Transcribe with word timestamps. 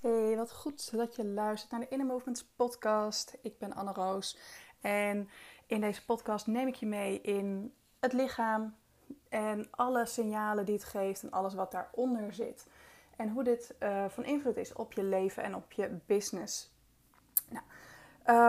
Hey, 0.00 0.36
wat 0.36 0.52
goed 0.52 0.96
dat 0.96 1.16
je 1.16 1.24
luistert 1.24 1.70
naar 1.70 1.80
de 1.80 1.88
Inner 1.88 2.06
Movements 2.06 2.44
podcast. 2.44 3.38
Ik 3.42 3.58
ben 3.58 3.74
Anne 3.74 3.92
Roos 3.92 4.38
en 4.80 5.28
in 5.66 5.80
deze 5.80 6.04
podcast 6.04 6.46
neem 6.46 6.66
ik 6.66 6.74
je 6.74 6.86
mee 6.86 7.20
in 7.20 7.74
het 8.00 8.12
lichaam 8.12 8.76
en 9.28 9.68
alle 9.70 10.06
signalen 10.06 10.64
die 10.64 10.74
het 10.74 10.84
geeft 10.84 11.22
en 11.22 11.30
alles 11.30 11.54
wat 11.54 11.72
daaronder 11.72 12.32
zit. 12.32 12.66
En 13.16 13.28
hoe 13.28 13.44
dit 13.44 13.74
uh, 13.80 14.08
van 14.08 14.24
invloed 14.24 14.56
is 14.56 14.72
op 14.72 14.92
je 14.92 15.02
leven 15.02 15.42
en 15.42 15.54
op 15.54 15.72
je 15.72 15.98
business. 16.06 16.74
Nou, 17.48 17.64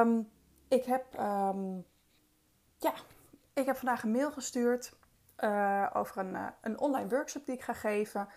um, 0.07 0.29
ik, 0.67 0.83
heb, 0.83 1.19
um, 1.19 1.85
ja, 2.77 2.93
ik 3.53 3.65
heb 3.65 3.77
vandaag 3.77 4.03
een 4.03 4.11
mail 4.11 4.31
gestuurd 4.31 4.93
uh, 5.39 5.89
over 5.93 6.17
een, 6.17 6.33
uh, 6.33 6.47
een 6.61 6.79
online 6.79 7.09
workshop 7.09 7.45
die 7.45 7.55
ik 7.55 7.63
ga 7.63 7.73
geven. 7.73 8.27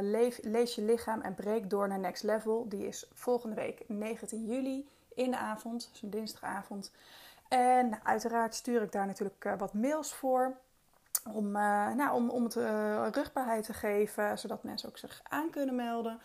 Leef, 0.00 0.38
lees 0.42 0.74
je 0.74 0.82
lichaam 0.82 1.20
en 1.20 1.34
breek 1.34 1.70
door 1.70 1.88
naar 1.88 1.98
next 1.98 2.22
level. 2.22 2.68
Die 2.68 2.86
is 2.86 3.06
volgende 3.12 3.54
week 3.54 3.84
19 3.86 4.46
juli 4.46 4.88
in 5.14 5.30
de 5.30 5.36
avond, 5.36 5.88
dus 5.92 6.02
een 6.02 6.10
dinsdagavond. 6.10 6.92
En 7.48 7.88
nou, 7.88 8.02
uiteraard 8.02 8.54
stuur 8.54 8.82
ik 8.82 8.92
daar 8.92 9.06
natuurlijk 9.06 9.44
uh, 9.44 9.58
wat 9.58 9.74
mails 9.74 10.12
voor. 10.12 10.56
Om, 11.32 11.46
uh, 11.46 11.92
nou, 11.92 12.12
om, 12.12 12.30
om 12.30 12.44
het 12.44 12.54
rugbaarheid 13.14 13.64
te 13.64 13.72
geven, 13.72 14.38
zodat 14.38 14.62
mensen 14.62 14.88
ook 14.88 14.98
zich 14.98 15.20
aan 15.28 15.50
kunnen 15.50 15.74
melden. 15.74 16.20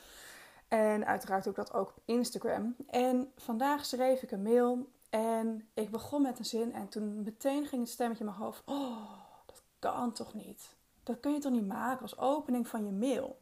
En 0.67 1.05
uiteraard 1.05 1.43
doe 1.43 1.53
ik 1.53 1.57
dat 1.57 1.73
ook 1.73 1.87
op 1.87 2.01
Instagram. 2.05 2.75
En 2.87 3.31
vandaag 3.37 3.85
schreef 3.85 4.21
ik 4.21 4.31
een 4.31 4.41
mail 4.41 4.89
en 5.09 5.67
ik 5.73 5.91
begon 5.91 6.21
met 6.21 6.39
een 6.39 6.45
zin. 6.45 6.73
En 6.73 6.89
toen 6.89 7.23
meteen 7.23 7.65
ging 7.65 7.81
het 7.81 7.91
stemmetje 7.91 8.23
in 8.23 8.29
mijn 8.29 8.41
hoofd. 8.41 8.61
Oh, 8.65 9.09
dat 9.45 9.61
kan 9.79 10.11
toch 10.11 10.33
niet? 10.33 10.74
Dat 11.05 11.19
kun 11.19 11.31
je 11.31 11.39
toch 11.39 11.51
niet 11.51 11.67
maken 11.67 12.01
als 12.01 12.17
opening 12.17 12.67
van 12.67 12.85
je 12.85 12.91
mail? 12.91 13.39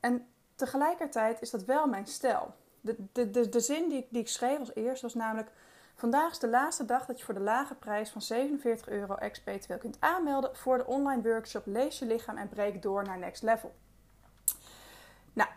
En 0.00 0.26
tegelijkertijd 0.54 1.42
is 1.42 1.50
dat 1.50 1.64
wel 1.64 1.86
mijn 1.86 2.06
stijl. 2.06 2.54
De, 2.80 2.96
de, 3.12 3.30
de, 3.30 3.48
de 3.48 3.60
zin 3.60 3.88
die 3.88 3.98
ik, 3.98 4.06
die 4.10 4.20
ik 4.20 4.28
schreef 4.28 4.58
als 4.58 4.74
eerste 4.74 5.06
was 5.06 5.14
namelijk... 5.14 5.50
Vandaag 5.94 6.30
is 6.30 6.38
de 6.38 6.48
laatste 6.48 6.84
dag 6.84 7.06
dat 7.06 7.18
je 7.18 7.24
voor 7.24 7.34
de 7.34 7.40
lage 7.40 7.74
prijs 7.74 8.10
van 8.10 8.22
47 8.22 8.88
euro 8.88 9.14
ex-BTW 9.14 9.72
kunt 9.78 9.96
aanmelden... 10.00 10.56
voor 10.56 10.78
de 10.78 10.86
online 10.86 11.22
workshop 11.22 11.66
Lees 11.66 11.98
je 11.98 12.06
lichaam 12.06 12.36
en 12.36 12.48
breek 12.48 12.82
door 12.82 13.04
naar 13.04 13.18
next 13.18 13.42
level. 13.42 13.74
Nou, 15.32 15.48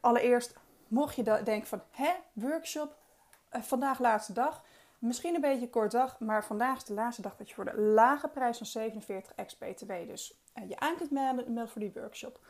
allereerst, 0.00 0.54
mocht 0.88 1.14
je 1.14 1.22
denken 1.22 1.66
van... 1.66 1.82
Hè, 1.90 2.12
workshop, 2.32 2.96
uh, 3.52 3.62
vandaag 3.62 3.98
laatste 3.98 4.32
dag... 4.32 4.64
Misschien 5.02 5.34
een 5.34 5.40
beetje 5.40 5.70
kort 5.70 5.90
dag, 5.90 6.20
maar 6.20 6.44
vandaag 6.44 6.76
is 6.76 6.84
de 6.84 6.94
laatste 6.94 7.22
dag 7.22 7.36
dat 7.36 7.48
je 7.48 7.54
voor 7.54 7.64
de 7.64 7.76
lage 7.76 8.28
prijs 8.28 8.56
van 8.56 8.66
47 8.66 9.32
ex-BTW 9.34 9.92
dus 10.06 10.42
uh, 10.54 10.68
je 10.68 10.78
aan 10.78 10.96
kunt 10.96 11.10
melden 11.10 11.68
voor 11.68 11.80
die 11.80 11.92
workshop. 11.94 12.40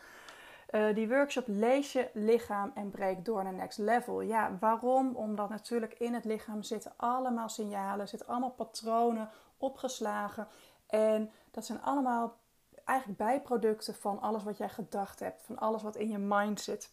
Uh, 0.71 0.95
die 0.95 1.09
workshop 1.09 1.45
lees 1.47 1.93
je 1.93 2.11
lichaam 2.13 2.73
en 2.75 2.91
breek 2.91 3.25
door 3.25 3.43
naar 3.43 3.53
next 3.53 3.79
level. 3.79 4.21
Ja, 4.21 4.57
waarom? 4.61 5.17
Omdat 5.17 5.49
natuurlijk 5.49 5.95
in 5.95 6.15
het 6.15 6.25
lichaam 6.25 6.63
zitten 6.63 6.93
allemaal 6.97 7.49
signalen, 7.49 8.09
zitten 8.09 8.29
allemaal 8.29 8.51
patronen 8.51 9.31
opgeslagen. 9.57 10.49
En 10.87 11.31
dat 11.51 11.67
zijn 11.67 11.83
allemaal 11.83 12.37
eigenlijk 12.85 13.19
bijproducten 13.19 13.95
van 13.95 14.21
alles 14.21 14.43
wat 14.43 14.57
jij 14.57 14.69
gedacht 14.69 15.21
hebt, 15.21 15.43
van 15.43 15.59
alles 15.59 15.83
wat 15.83 15.97
in 15.97 16.09
je 16.09 16.19
mind 16.19 16.61
zit. 16.61 16.91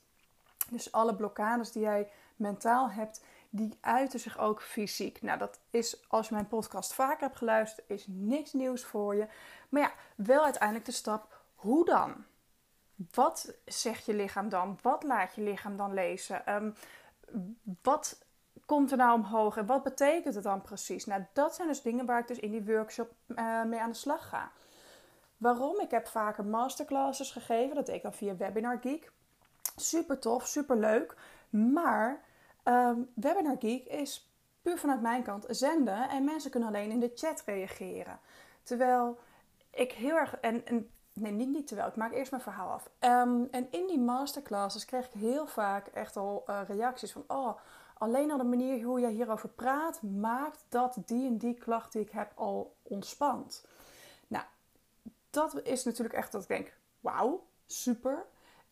Dus 0.70 0.92
alle 0.92 1.16
blokkades 1.16 1.72
die 1.72 1.82
jij 1.82 2.10
mentaal 2.36 2.90
hebt, 2.90 3.24
die 3.50 3.78
uiten 3.82 4.20
zich 4.20 4.38
ook 4.38 4.62
fysiek. 4.62 5.22
Nou, 5.22 5.38
dat 5.38 5.60
is, 5.70 6.10
als 6.10 6.28
je 6.28 6.34
mijn 6.34 6.48
podcast 6.48 6.94
vaker 6.94 7.22
hebt 7.22 7.38
geluisterd, 7.38 7.90
is 7.90 8.06
niks 8.08 8.54
nieuws 8.54 8.84
voor 8.84 9.16
je. 9.16 9.28
Maar 9.70 9.82
ja, 9.82 9.92
wel 10.16 10.44
uiteindelijk 10.44 10.86
de 10.86 10.92
stap, 10.92 11.42
hoe 11.56 11.86
dan? 11.86 12.26
Wat 13.12 13.54
zegt 13.66 14.06
je 14.06 14.14
lichaam 14.14 14.50
dan? 14.50 14.80
Wat 14.82 15.04
laat 15.04 15.36
je 15.36 15.42
lichaam 15.42 15.78
dan 15.78 15.94
lezen? 15.94 16.54
Um, 16.54 16.76
wat 17.82 18.26
komt 18.66 18.92
er 18.92 18.98
nou 18.98 19.14
omhoog 19.14 19.58
en 19.58 19.66
wat 19.66 19.84
betekent 19.84 20.36
het 20.36 20.44
dan 20.44 20.62
precies? 20.62 21.06
Nou, 21.06 21.26
dat 21.34 21.56
zijn 21.56 21.68
dus 21.68 21.82
dingen 21.82 22.06
waar 22.06 22.20
ik 22.20 22.28
dus 22.28 22.40
in 22.40 22.52
die 22.52 22.66
workshop 22.66 23.12
uh, 23.28 23.64
mee 23.64 23.80
aan 23.80 23.90
de 23.90 23.96
slag 23.96 24.30
ga. 24.30 24.52
Waarom? 25.38 25.80
Ik 25.80 25.92
heb 25.92 26.08
vaker 26.08 26.46
masterclasses 26.46 27.32
gegeven. 27.32 27.76
Dat 27.76 27.86
deed 27.86 27.96
ik 27.96 28.02
dan 28.02 28.14
via 28.14 28.38
Webinar 28.38 28.80
Geek. 28.82 29.12
Super 29.76 30.20
tof, 30.20 30.48
super 30.48 30.78
leuk. 30.78 31.16
Maar 31.50 32.24
um, 32.64 33.10
Webinar 33.14 33.56
Geek 33.60 33.86
is 33.86 34.30
puur 34.62 34.78
vanuit 34.78 35.02
mijn 35.02 35.24
kant 35.24 35.46
zenden 35.48 36.10
en 36.10 36.24
mensen 36.24 36.52
kunnen 36.52 36.70
alleen 36.70 36.92
in 36.92 37.00
de 37.00 37.12
chat 37.16 37.44
reageren. 37.46 38.20
Terwijl 38.64 39.20
ik 39.70 39.92
heel 39.92 40.16
erg. 40.16 40.38
En, 40.38 40.66
en 40.66 40.90
nee, 41.14 41.32
niet, 41.32 41.50
niet 41.50 41.68
terwijl. 41.68 41.90
Ik 41.90 41.96
maak 41.96 42.14
eerst 42.14 42.32
mijn 42.32 42.44
verhaal 42.44 42.72
af. 42.72 42.90
Um, 43.00 43.48
en 43.52 43.68
in 43.72 43.88
die 43.88 44.00
masterclasses 44.00 44.86
kreeg 44.86 45.06
ik 45.06 45.20
heel 45.20 45.48
vaak 45.48 45.88
echt 45.88 46.18
al 46.18 46.44
uh, 46.48 46.62
reacties 46.68 47.12
van: 47.12 47.24
Oh, 47.28 47.58
alleen 47.94 48.32
al 48.32 48.38
de 48.38 48.44
manier 48.44 48.84
hoe 48.84 49.00
jij 49.00 49.12
hierover 49.12 49.50
praat, 49.50 50.02
maakt 50.02 50.66
dat 50.70 50.98
die 51.06 51.28
en 51.28 51.38
die 51.38 51.54
klacht 51.54 51.92
die 51.92 52.02
ik 52.02 52.12
heb 52.12 52.32
al 52.36 52.76
ontspant. 52.82 53.66
Nou, 54.28 54.46
dat 55.30 55.62
is 55.64 55.84
natuurlijk 55.84 56.16
echt 56.16 56.32
dat 56.32 56.42
ik 56.42 56.48
denk: 56.48 56.74
Wauw, 57.00 57.44
super. 57.66 58.26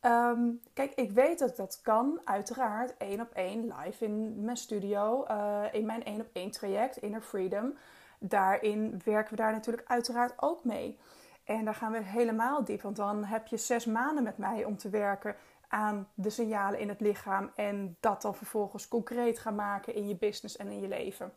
Um, 0.07 0.61
kijk, 0.73 0.93
ik 0.95 1.11
weet 1.11 1.39
dat 1.39 1.55
dat 1.55 1.79
kan, 1.81 2.19
uiteraard, 2.23 2.97
één 2.97 3.21
op 3.21 3.31
één 3.33 3.73
live 3.77 4.05
in 4.05 4.43
mijn 4.43 4.57
studio, 4.57 5.25
uh, 5.31 5.63
in 5.71 5.85
mijn 5.85 6.03
één 6.03 6.21
op 6.21 6.29
één 6.33 6.51
traject, 6.51 6.97
Inner 6.97 7.21
Freedom. 7.21 7.73
Daarin 8.19 9.01
werken 9.05 9.31
we 9.31 9.35
daar 9.35 9.51
natuurlijk 9.51 9.87
uiteraard 9.87 10.33
ook 10.35 10.63
mee. 10.63 10.99
En 11.43 11.65
daar 11.65 11.75
gaan 11.75 11.91
we 11.91 12.01
helemaal 12.03 12.63
diep, 12.63 12.81
want 12.81 12.95
dan 12.95 13.23
heb 13.23 13.47
je 13.47 13.57
zes 13.57 13.85
maanden 13.85 14.23
met 14.23 14.37
mij 14.37 14.63
om 14.63 14.77
te 14.77 14.89
werken 14.89 15.35
aan 15.67 16.07
de 16.13 16.29
signalen 16.29 16.79
in 16.79 16.89
het 16.89 16.99
lichaam 16.99 17.51
en 17.55 17.97
dat 17.99 18.21
dan 18.21 18.35
vervolgens 18.35 18.87
concreet 18.87 19.39
gaan 19.39 19.55
maken 19.55 19.95
in 19.95 20.07
je 20.07 20.15
business 20.15 20.57
en 20.57 20.67
in 20.67 20.79
je 20.79 20.87
leven. 20.87 21.33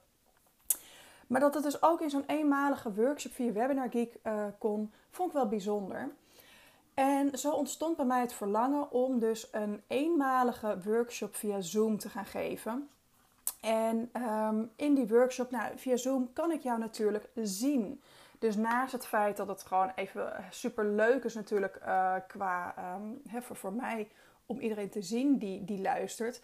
Maar 1.27 1.41
dat 1.41 1.55
het 1.55 1.63
dus 1.63 1.83
ook 1.83 2.01
in 2.01 2.11
zo'n 2.11 2.25
eenmalige 2.27 2.95
workshop 2.95 3.33
via 3.33 3.53
Webinar 3.53 3.91
Geek 3.91 4.15
uh, 4.23 4.45
kon, 4.59 4.93
vond 5.11 5.29
ik 5.29 5.35
wel 5.35 5.49
bijzonder. 5.49 6.09
En 6.95 7.39
zo 7.39 7.51
ontstond 7.51 7.97
bij 7.97 8.07
mij 8.07 8.21
het 8.21 8.33
verlangen 8.33 8.91
om 8.91 9.19
dus 9.19 9.49
een 9.53 9.83
eenmalige 9.87 10.79
workshop 10.85 11.35
via 11.37 11.61
Zoom 11.61 11.99
te 11.99 12.09
gaan 12.09 12.25
geven. 12.25 12.89
En 13.61 14.11
um, 14.17 14.71
in 14.77 14.95
die 14.95 15.09
workshop, 15.09 15.51
nou, 15.51 15.79
via 15.79 15.97
Zoom 15.97 16.33
kan 16.33 16.53
ik 16.53 16.63
jou 16.63 16.79
natuurlijk 16.79 17.29
zien. 17.35 18.01
Dus 18.39 18.57
naast 18.57 18.93
het 18.93 19.07
feit 19.07 19.37
dat 19.37 19.49
het 19.49 19.63
gewoon 19.63 19.93
even 19.95 20.45
super 20.51 20.87
leuk 20.87 21.25
is 21.25 21.35
natuurlijk 21.35 21.79
uh, 21.83 22.15
qua 22.29 22.75
um, 22.97 23.23
voor, 23.43 23.57
voor 23.57 23.73
mij 23.73 24.09
om 24.47 24.61
iedereen 24.61 24.91
te 24.91 25.03
zien 25.03 25.39
die, 25.39 25.65
die 25.65 25.81
luistert, 25.81 26.41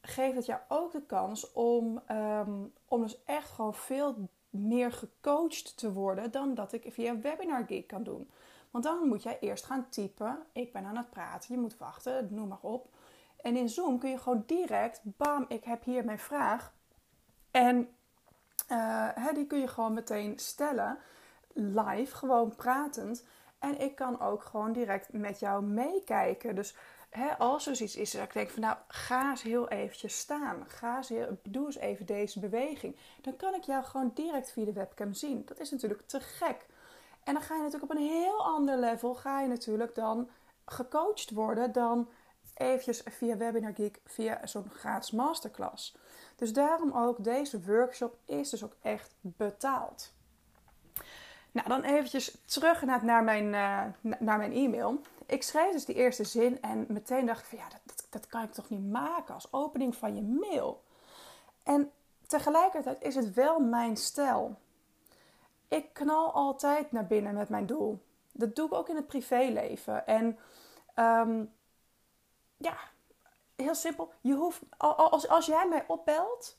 geeft 0.00 0.36
het 0.36 0.46
jou 0.46 0.60
ook 0.68 0.92
de 0.92 1.02
kans 1.02 1.52
om, 1.52 2.02
um, 2.10 2.72
om 2.88 3.02
dus 3.02 3.24
echt 3.24 3.50
gewoon 3.50 3.74
veel 3.74 4.28
meer 4.50 4.92
gecoacht 4.92 5.76
te 5.76 5.92
worden 5.92 6.30
dan 6.30 6.54
dat 6.54 6.72
ik 6.72 6.86
via 6.88 7.20
Webinar 7.20 7.64
Geek 7.66 7.86
kan 7.86 8.02
doen. 8.02 8.30
Want 8.70 8.84
dan 8.84 9.08
moet 9.08 9.22
jij 9.22 9.38
eerst 9.40 9.64
gaan 9.64 9.88
typen. 9.88 10.38
Ik 10.52 10.72
ben 10.72 10.84
aan 10.84 10.96
het 10.96 11.10
praten, 11.10 11.54
je 11.54 11.60
moet 11.60 11.76
wachten, 11.76 12.28
noem 12.30 12.48
maar 12.48 12.58
op. 12.60 12.88
En 13.36 13.56
in 13.56 13.68
Zoom 13.68 13.98
kun 13.98 14.10
je 14.10 14.18
gewoon 14.18 14.42
direct, 14.46 15.00
bam, 15.02 15.44
ik 15.48 15.64
heb 15.64 15.84
hier 15.84 16.04
mijn 16.04 16.18
vraag. 16.18 16.72
En 17.50 17.88
uh, 18.68 19.32
die 19.34 19.46
kun 19.46 19.58
je 19.58 19.68
gewoon 19.68 19.94
meteen 19.94 20.38
stellen 20.38 20.98
live, 21.52 22.16
gewoon 22.16 22.54
pratend. 22.56 23.24
En 23.58 23.80
ik 23.80 23.94
kan 23.94 24.20
ook 24.20 24.42
gewoon 24.42 24.72
direct 24.72 25.12
met 25.12 25.38
jou 25.38 25.62
meekijken. 25.64 26.54
Dus 26.54 26.76
hè, 27.10 27.38
als 27.38 27.66
er 27.66 27.82
iets 27.82 27.96
is 27.96 28.10
dat 28.10 28.22
ik 28.22 28.32
denk 28.32 28.50
van 28.50 28.62
nou, 28.62 28.76
ga 28.88 29.30
eens 29.30 29.42
heel 29.42 29.68
eventjes 29.68 30.18
staan. 30.18 30.64
Ga 30.68 30.96
eens 30.96 31.08
heel, 31.08 31.38
doe 31.42 31.66
eens 31.66 31.78
even 31.78 32.06
deze 32.06 32.40
beweging. 32.40 32.96
Dan 33.20 33.36
kan 33.36 33.54
ik 33.54 33.62
jou 33.62 33.84
gewoon 33.84 34.10
direct 34.14 34.52
via 34.52 34.64
de 34.64 34.72
webcam 34.72 35.12
zien. 35.12 35.44
Dat 35.44 35.60
is 35.60 35.70
natuurlijk 35.70 36.06
te 36.06 36.20
gek. 36.20 36.66
En 37.30 37.36
dan 37.36 37.44
ga 37.44 37.54
je 37.54 37.62
natuurlijk 37.62 37.92
op 37.92 37.98
een 37.98 38.06
heel 38.06 38.44
ander 38.44 38.78
level, 38.78 39.14
ga 39.14 39.40
je 39.40 39.48
natuurlijk 39.48 39.94
dan 39.94 40.28
gecoacht 40.64 41.30
worden 41.30 41.72
dan 41.72 42.08
eventjes 42.54 43.02
via 43.04 43.36
Webinar 43.36 43.74
Geek, 43.74 44.00
via 44.04 44.46
zo'n 44.46 44.70
gratis 44.70 45.10
masterclass. 45.10 45.96
Dus 46.36 46.52
daarom 46.52 46.92
ook 46.92 47.24
deze 47.24 47.60
workshop 47.62 48.16
is 48.24 48.50
dus 48.50 48.64
ook 48.64 48.76
echt 48.82 49.14
betaald. 49.20 50.12
Nou, 51.52 51.68
dan 51.68 51.82
eventjes 51.82 52.36
terug 52.44 52.82
naar, 52.82 53.04
naar, 53.04 53.24
mijn, 53.24 53.44
uh, 53.44 54.14
naar 54.18 54.38
mijn 54.38 54.52
e-mail. 54.52 55.00
Ik 55.26 55.42
schreef 55.42 55.72
dus 55.72 55.84
die 55.84 55.94
eerste 55.94 56.24
zin 56.24 56.62
en 56.62 56.84
meteen 56.88 57.26
dacht 57.26 57.40
ik 57.40 57.46
van 57.46 57.58
ja, 57.58 57.68
dat, 57.68 58.06
dat, 58.10 58.26
kan 58.26 58.42
ik 58.42 58.52
toch 58.52 58.68
niet 58.68 58.90
maken 58.90 59.34
als 59.34 59.52
opening 59.52 59.96
van 59.96 60.14
je 60.14 60.22
mail. 60.22 60.82
En 61.62 61.90
tegelijkertijd 62.26 63.02
is 63.02 63.14
het 63.14 63.34
wel 63.34 63.60
mijn 63.60 63.96
stijl. 63.96 64.58
Ik 65.70 65.92
knal 65.92 66.32
altijd 66.32 66.92
naar 66.92 67.06
binnen 67.06 67.34
met 67.34 67.48
mijn 67.48 67.66
doel. 67.66 68.04
Dat 68.32 68.56
doe 68.56 68.66
ik 68.66 68.72
ook 68.72 68.88
in 68.88 68.96
het 68.96 69.06
privéleven. 69.06 70.06
En 70.06 70.38
um, 70.96 71.52
ja, 72.56 72.76
heel 73.56 73.74
simpel. 73.74 74.12
Je 74.20 74.34
hoeft, 74.34 74.60
als, 74.76 75.28
als 75.28 75.46
jij 75.46 75.66
mij 75.68 75.84
opbelt 75.86 76.58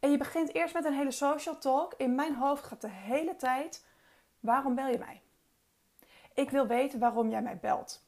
en 0.00 0.10
je 0.10 0.16
begint 0.16 0.54
eerst 0.54 0.74
met 0.74 0.84
een 0.84 0.94
hele 0.94 1.10
social 1.10 1.58
talk, 1.58 1.94
in 1.96 2.14
mijn 2.14 2.34
hoofd 2.34 2.64
gaat 2.64 2.80
de 2.80 2.88
hele 2.88 3.36
tijd 3.36 3.84
Waarom 4.40 4.74
bel 4.74 4.86
je 4.86 4.98
mij? 4.98 5.22
Ik 6.34 6.50
wil 6.50 6.66
weten 6.66 6.98
waarom 6.98 7.30
jij 7.30 7.42
mij 7.42 7.58
belt. 7.58 8.04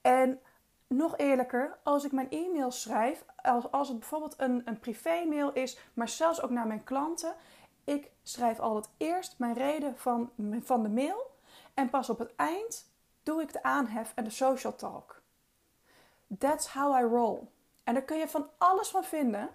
En 0.00 0.40
nog 0.86 1.16
eerlijker, 1.16 1.78
als 1.82 2.04
ik 2.04 2.12
mijn 2.12 2.30
e-mail 2.30 2.70
schrijf, 2.70 3.24
als, 3.36 3.70
als 3.70 3.88
het 3.88 3.98
bijvoorbeeld 3.98 4.34
een, 4.38 4.62
een 4.64 4.78
privé-mail 4.78 5.52
is, 5.52 5.78
maar 5.94 6.08
zelfs 6.08 6.42
ook 6.42 6.50
naar 6.50 6.66
mijn 6.66 6.84
klanten, 6.84 7.34
ik 7.84 8.10
schrijf 8.22 8.58
altijd 8.58 8.94
eerst 8.96 9.38
mijn 9.38 9.54
reden 9.54 9.98
van, 9.98 10.30
van 10.62 10.82
de 10.82 10.88
mail 10.88 11.30
en 11.74 11.90
pas 11.90 12.10
op 12.10 12.18
het 12.18 12.36
eind 12.36 12.90
doe 13.22 13.42
ik 13.42 13.52
de 13.52 13.62
aanhef 13.62 14.12
en 14.14 14.24
de 14.24 14.30
social 14.30 14.76
talk. 14.76 15.22
That's 16.38 16.66
how 16.66 17.00
I 17.00 17.02
roll. 17.02 17.38
En 17.84 17.94
daar 17.94 18.02
kun 18.02 18.18
je 18.18 18.28
van 18.28 18.48
alles 18.58 18.88
van 18.88 19.04
vinden, 19.04 19.48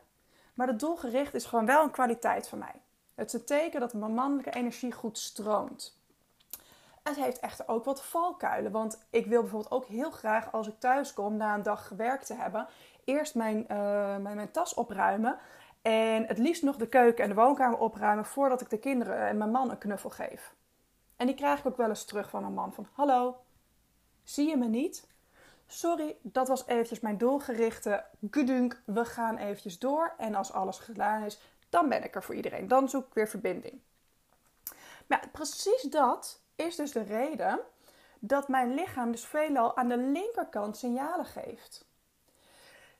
maar 0.53 0.67
de 0.67 0.75
doelgericht 0.75 1.33
is 1.33 1.45
gewoon 1.45 1.65
wel 1.65 1.83
een 1.83 1.91
kwaliteit 1.91 2.47
van 2.47 2.57
mij. 2.57 2.81
Het 3.15 3.27
is 3.27 3.33
een 3.33 3.45
teken 3.45 3.79
dat 3.79 3.93
mijn 3.93 4.13
mannelijke 4.13 4.51
energie 4.51 4.91
goed 4.91 5.17
stroomt. 5.17 5.99
Het 7.03 7.15
heeft 7.15 7.39
echter 7.39 7.67
ook 7.67 7.85
wat 7.85 8.03
valkuilen. 8.03 8.71
Want 8.71 9.05
ik 9.09 9.25
wil 9.25 9.41
bijvoorbeeld 9.41 9.73
ook 9.73 9.85
heel 9.85 10.11
graag 10.11 10.51
als 10.51 10.67
ik 10.67 10.79
thuis 10.79 11.13
kom 11.13 11.37
na 11.37 11.53
een 11.53 11.63
dag 11.63 11.87
gewerkt 11.87 12.25
te 12.25 12.33
hebben, 12.33 12.67
eerst 13.03 13.35
mijn, 13.35 13.57
uh, 13.57 13.67
mijn, 14.17 14.35
mijn, 14.35 14.51
tas 14.51 14.73
opruimen. 14.73 15.37
En 15.85 16.25
het 16.27 16.37
liefst 16.37 16.63
nog 16.63 16.75
de 16.75 16.87
keuken 16.87 17.23
en 17.23 17.29
de 17.29 17.35
woonkamer 17.35 17.79
opruimen 17.79 18.25
voordat 18.25 18.61
ik 18.61 18.69
de 18.69 18.77
kinderen 18.77 19.27
en 19.27 19.37
mijn 19.37 19.51
man 19.51 19.69
een 19.69 19.77
knuffel 19.77 20.09
geef. 20.09 20.55
En 21.15 21.25
die 21.25 21.35
krijg 21.35 21.59
ik 21.59 21.65
ook 21.65 21.77
wel 21.77 21.89
eens 21.89 22.05
terug 22.05 22.29
van 22.29 22.43
een 22.43 22.53
man 22.53 22.73
van 22.73 22.87
hallo, 22.91 23.37
zie 24.23 24.49
je 24.49 24.57
me 24.57 24.67
niet? 24.67 25.07
Sorry, 25.67 26.17
dat 26.21 26.47
was 26.47 26.67
eventjes 26.67 26.99
mijn 26.99 27.17
doelgerichte 27.17 28.05
gedunk. 28.29 28.81
We 28.85 29.05
gaan 29.05 29.37
eventjes 29.37 29.79
door. 29.79 30.13
En 30.17 30.35
als 30.35 30.51
alles 30.51 30.77
gedaan 30.77 31.23
is, 31.23 31.39
dan 31.69 31.89
ben 31.89 32.03
ik 32.03 32.15
er 32.15 32.23
voor 32.23 32.35
iedereen. 32.35 32.67
Dan 32.67 32.89
zoek 32.89 33.07
ik 33.07 33.13
weer 33.13 33.27
verbinding. 33.27 33.81
Maar 35.07 35.29
precies 35.31 35.81
dat 35.81 36.41
is 36.55 36.75
dus 36.75 36.91
de 36.91 37.03
reden 37.03 37.59
dat 38.19 38.47
mijn 38.47 38.73
lichaam 38.73 39.11
dus 39.11 39.25
veelal 39.25 39.77
aan 39.77 39.87
de 39.87 39.97
linkerkant 39.97 40.77
signalen 40.77 41.25
geeft. 41.25 41.84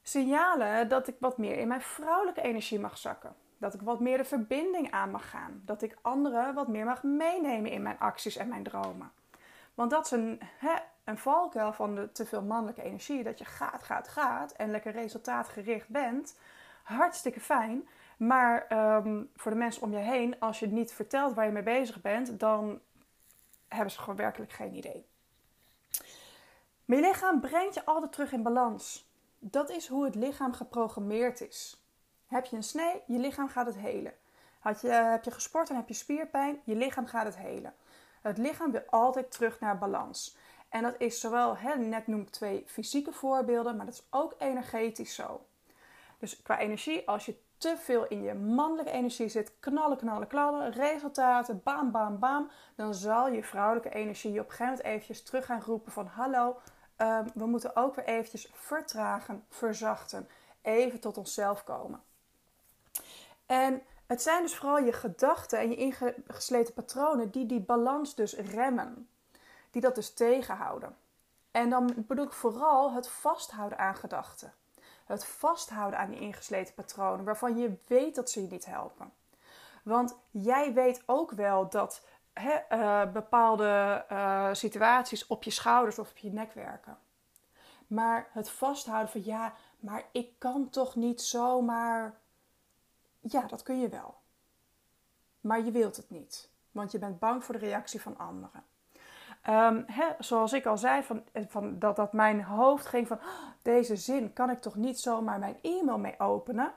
Signalen 0.07 0.88
dat 0.88 1.07
ik 1.07 1.16
wat 1.19 1.38
meer 1.38 1.57
in 1.57 1.68
mijn 1.68 1.81
vrouwelijke 1.81 2.42
energie 2.42 2.80
mag 2.80 2.98
zakken. 2.98 3.36
Dat 3.57 3.74
ik 3.74 3.81
wat 3.81 4.00
meer 4.00 4.18
de 4.18 4.25
verbinding 4.25 4.92
aan 4.92 5.12
mag 5.12 5.30
gaan. 5.30 5.62
Dat 5.66 5.81
ik 5.81 5.98
anderen 6.02 6.54
wat 6.54 6.68
meer 6.68 6.86
mag 6.86 7.04
meenemen 7.04 7.72
in 7.72 7.81
mijn 7.81 8.00
acties 8.00 8.38
en 8.38 8.48
mijn 8.48 8.63
dromen. 8.63 9.12
Want 9.74 9.92
dat 9.92 10.06
is 10.06 10.12
een, 10.12 10.42
een 11.04 11.18
valkuil 11.18 11.74
van 11.74 11.96
de 11.96 12.12
te 12.12 12.25
veel 12.25 12.42
mannelijke 12.42 12.81
energie. 12.81 13.24
Dat 13.24 13.38
je 13.40 13.46
gaat, 13.46 13.84
gaat, 13.84 14.07
gaat 14.07 14.52
en 14.52 14.72
lekker 14.72 14.92
resultaatgericht 14.92 15.88
bent. 15.88 16.38
Hartstikke 16.84 17.40
fijn. 17.40 17.88
Maar 18.18 18.66
ehm, 18.68 19.24
voor 19.36 19.51
de 19.51 19.58
mensen 19.58 19.81
om 19.81 19.92
je 19.92 19.98
heen, 19.98 20.40
als 20.40 20.60
je 20.60 20.68
niet 20.68 20.94
vertelt 20.94 21.34
waar 21.34 21.46
je 21.46 21.51
mee 21.51 21.63
bezig 21.63 22.01
bent, 22.01 22.40
dan 22.40 22.80
hebben 23.68 23.92
ze 23.92 24.00
gewoon 24.00 24.16
werkelijk 24.16 24.51
geen 24.51 24.75
idee. 24.75 25.06
Maar 26.86 26.98
je 26.98 27.04
lichaam 27.04 27.40
brengt 27.40 27.74
je 27.74 27.86
altijd 27.86 28.12
terug 28.12 28.31
in 28.31 28.44
balans. 28.44 29.05
Dat 29.48 29.70
is 29.70 29.88
hoe 29.88 30.06
het 30.06 30.16
lichaam 30.16 30.54
geprogrammeerd 30.54 31.42
is. 31.42 31.86
Heb 32.26 32.46
je 32.46 32.56
een 32.56 32.64
snee, 32.64 33.02
je 33.06 33.18
lichaam 33.18 33.50
gaat 33.50 33.66
het 33.66 33.78
helen. 33.78 34.14
Had 34.60 34.82
je, 34.82 34.88
heb 34.88 35.24
je 35.24 35.32
gesport 35.32 35.70
en 35.70 35.76
heb 35.76 35.88
je 35.88 35.94
spierpijn, 35.94 36.62
je 36.64 36.76
lichaam 36.76 37.06
gaat 37.06 37.26
het 37.26 37.38
helen. 37.38 37.74
Het 38.22 38.38
lichaam 38.38 38.72
wil 38.72 38.82
altijd 38.90 39.32
terug 39.32 39.60
naar 39.60 39.78
balans. 39.78 40.38
En 40.70 40.84
dat 40.84 40.96
is 40.98 41.20
zowel, 41.20 41.58
hè, 41.58 41.76
net 41.76 42.08
noem 42.08 42.22
ik 42.22 42.30
twee 42.30 42.64
fysieke 42.68 43.12
voorbeelden, 43.12 43.76
maar 43.76 43.86
dat 43.86 43.96
is 43.96 44.08
ook 44.10 44.36
energetisch 44.38 45.16
zo. 45.16 45.46
Dus 46.20 46.42
qua 46.42 46.60
energie, 46.60 47.08
als 47.08 47.26
je 47.26 47.40
te 47.58 47.78
veel 47.78 48.08
in 48.08 48.24
je 48.24 48.34
mannelijke 48.34 48.92
energie 48.92 49.30
zit, 49.30 49.60
knallen, 49.60 49.98
knallen, 49.98 50.28
knallen, 50.28 50.72
resultaten, 50.72 51.62
bam, 51.64 51.92
bam, 51.92 52.20
bam, 52.20 52.50
dan 52.76 52.94
zal 52.94 53.28
je 53.28 53.44
vrouwelijke 53.44 53.90
energie 53.90 54.32
je 54.32 54.40
op 54.40 54.46
een 54.46 54.52
gegeven 54.52 54.76
moment 54.76 54.88
eventjes 54.88 55.24
terug 55.24 55.46
gaan 55.46 55.62
roepen 55.62 55.92
van 55.92 56.06
hallo, 56.06 56.58
ehm, 56.96 57.28
we 57.34 57.46
moeten 57.46 57.76
ook 57.76 57.96
weer 57.96 58.06
eventjes 58.06 58.50
vertragen, 58.54 59.46
verzachten, 59.50 60.30
even 60.62 61.00
tot 61.00 61.18
onszelf 61.18 61.64
komen. 61.64 62.04
En 63.46 63.82
het 64.06 64.22
zijn 64.22 64.42
dus 64.42 64.56
vooral 64.56 64.80
je 64.80 64.94
gedachten 64.94 65.60
en 65.60 65.70
je 65.70 65.76
ingesleten 65.76 66.74
patronen 66.74 67.32
die 67.32 67.46
die 67.46 67.62
balans 67.62 68.16
dus 68.16 68.34
remmen, 68.34 69.10
die 69.72 69.82
dat 69.82 69.96
dus 69.96 70.14
tegenhouden. 70.14 70.98
En 71.52 71.70
dan 71.70 71.94
bedoel 71.96 72.26
ik 72.26 72.34
vooral 72.34 72.94
het 72.94 73.08
vasthouden 73.08 73.78
aan 73.78 73.96
gedachten. 73.96 74.54
Het 75.06 75.26
vasthouden 75.26 76.00
aan 76.00 76.10
die 76.10 76.20
ingesleten 76.20 76.74
patronen 76.74 77.26
waarvan 77.26 77.58
je 77.58 77.78
weet 77.88 78.16
dat 78.16 78.30
ze 78.30 78.42
je 78.42 78.48
niet 78.48 78.66
helpen. 78.66 79.14
Want 79.84 80.16
jij 80.32 80.74
weet 80.74 81.04
ook 81.06 81.32
wel 81.32 81.70
dat 81.70 82.02
uh, 82.42 83.12
bepaalde 83.12 84.06
uh, 84.12 84.50
situaties 84.52 85.28
op 85.28 85.44
je 85.44 85.52
schouders 85.52 86.00
of 86.00 86.10
op 86.10 86.18
je 86.18 86.32
nek 86.32 86.54
werken. 86.54 86.98
Maar 87.88 88.28
het 88.32 88.50
vasthouden 88.50 89.12
van 89.12 89.24
ja, 89.24 89.54
maar 89.80 90.04
ik 90.12 90.30
kan 90.38 90.70
toch 90.70 90.96
niet 90.96 91.22
zomaar. 91.22 92.18
Ja, 93.20 93.42
dat 93.42 93.64
kun 93.64 93.80
je 93.80 93.90
wel. 93.90 94.16
Maar 95.42 95.62
je 95.62 95.72
wilt 95.72 95.96
het 95.96 96.10
niet, 96.10 96.50
want 96.72 96.92
je 96.92 97.00
bent 97.00 97.20
bang 97.20 97.44
voor 97.44 97.60
de 97.60 97.66
reactie 97.66 98.02
van 98.02 98.18
anderen. 98.18 98.64
Um, 99.50 99.86
zoals 100.20 100.54
ik 100.54 100.66
al 100.66 100.78
zei, 100.78 101.04
van, 101.04 101.24
van, 101.48 101.80
dat, 101.80 101.96
dat 101.96 102.14
mijn 102.14 102.44
hoofd 102.44 102.86
ging 102.86 103.08
van... 103.08 103.18
Oh, 103.18 103.48
deze 103.62 103.96
zin 103.96 104.34
kan 104.34 104.50
ik 104.50 104.62
toch 104.62 104.76
niet 104.76 105.00
zomaar 105.00 105.40
mijn 105.40 105.58
e-mail 105.62 105.98
mee 105.98 106.20
openen? 106.20 106.74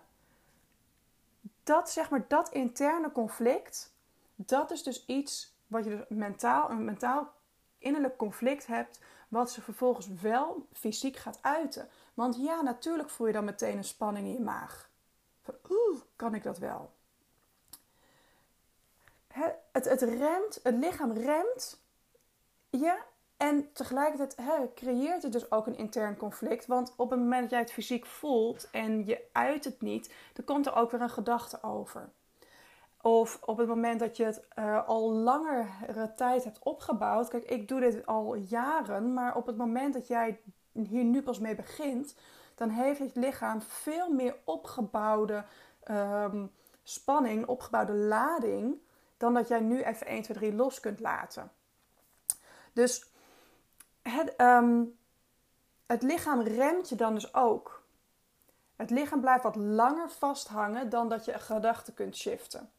Dat, 1.63 1.91
zeg 1.91 2.11
maar, 2.11 2.25
dat 2.29 2.49
interne 2.49 3.13
conflict... 3.13 3.97
dat 4.47 4.71
is 4.71 4.83
dus 4.83 5.07
iets 5.07 5.57
wat 5.67 5.85
je 5.85 5.91
dus 5.91 6.05
mentaal... 6.09 6.71
een 6.71 6.85
mentaal 6.85 7.33
innerlijk 7.79 8.17
conflict 8.17 8.67
hebt... 8.67 9.01
wat 9.29 9.51
ze 9.51 9.63
vervolgens 9.63 10.09
wel 10.21 10.67
fysiek 10.73 11.17
gaat 11.17 11.39
uiten. 11.43 11.89
Want 12.15 12.37
ja, 12.37 12.63
natuurlijk 12.63 13.11
voel 13.11 13.27
je 13.27 13.33
dan 13.33 13.45
meteen 13.45 13.77
een 13.77 13.85
spanning 13.85 14.27
in 14.27 14.33
je 14.33 14.41
maag. 14.41 14.91
Oeh, 15.71 16.01
kan 16.17 16.35
ik 16.35 16.43
dat 16.43 16.59
wel? 16.59 16.93
Het, 19.73 19.85
het 19.85 20.03
remt, 20.03 20.61
het 20.63 20.75
lichaam 20.75 21.13
remt 21.13 21.81
ja, 22.71 23.05
en 23.37 23.73
tegelijkertijd 23.73 24.75
creëert 24.75 25.23
het 25.23 25.33
dus 25.33 25.51
ook 25.51 25.67
een 25.67 25.77
intern 25.77 26.17
conflict. 26.17 26.67
Want 26.67 26.95
op 26.97 27.11
het 27.11 27.19
moment 27.19 27.41
dat 27.41 27.51
jij 27.51 27.61
het 27.61 27.73
fysiek 27.73 28.07
voelt 28.07 28.71
en 28.71 29.07
je 29.07 29.25
uit 29.33 29.65
het 29.65 29.81
niet, 29.81 30.15
dan 30.33 30.45
komt 30.45 30.67
er 30.67 30.75
ook 30.75 30.91
weer 30.91 31.01
een 31.01 31.11
gedachte 31.11 31.63
over. 31.63 32.13
Of 33.03 33.39
op 33.45 33.57
het 33.57 33.69
moment 33.69 34.01
dat 34.01 34.17
je 34.17 34.25
het 34.25 34.47
uh, 34.59 34.89
al 34.89 35.13
langere 35.13 36.15
tijd 36.15 36.45
hebt 36.45 36.59
opgebouwd. 36.63 37.29
Kijk, 37.29 37.45
ik 37.45 37.69
doe 37.69 37.81
dit 37.81 38.07
al 38.07 38.35
jaren, 38.35 39.15
maar 39.15 39.37
op 39.37 39.47
het 39.47 39.57
moment 39.57 39.95
dat 39.95 40.07
jij 40.07 40.41
hier 40.73 41.05
nu 41.05 41.23
pas 41.23 41.39
mee 41.39 41.55
begint, 41.55 42.15
dan 42.55 42.69
heeft 42.69 42.99
het 42.99 43.17
lichaam 43.17 43.63
veel 43.63 44.11
meer 44.13 44.37
opgebouwde 44.45 45.45
um, 45.91 46.53
spanning, 46.83 47.47
opgebouwde 47.47 47.93
lading, 47.93 48.77
dan 49.17 49.35
dat 49.35 49.49
jij 49.49 49.61
nu 49.61 49.83
even 49.83 50.07
1, 50.07 50.23
2, 50.23 50.37
3 50.37 50.55
los 50.55 50.81
kunt 50.81 51.01
laten. 51.01 51.51
Dus 52.73 53.11
het, 54.03 54.37
ehm, 54.37 54.85
het 55.87 56.03
lichaam 56.03 56.41
remt 56.41 56.89
je 56.89 56.95
dan 56.95 57.15
dus 57.15 57.35
ook. 57.35 57.83
Het 58.77 58.91
lichaam 58.91 59.21
blijft 59.21 59.43
wat 59.43 59.57
langer 59.57 60.11
vasthangen 60.11 60.89
dan 60.89 61.09
dat 61.09 61.25
je 61.25 61.33
een 61.33 61.41
gedachte 61.41 61.93
kunt 61.93 62.17
shiften. 62.17 62.71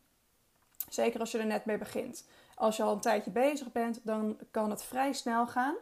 Zeker 0.90 1.20
als 1.20 1.32
je 1.32 1.38
er 1.38 1.46
net 1.46 1.66
mee 1.66 1.78
begint. 1.78 2.28
Als 2.56 2.78
je 2.78 2.84
al 2.84 2.94
een 2.94 3.00
tijdje 3.00 3.32
bezig 3.32 3.72
bent, 3.72 4.00
dan 4.04 4.38
kan 4.52 4.70
het 4.70 4.84
vrij 4.84 5.14
snel 5.14 5.48
gaan. 5.48 5.76